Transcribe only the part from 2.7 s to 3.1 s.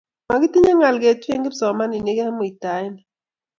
nii